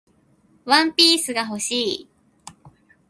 [0.65, 2.09] ワンピースが欲しい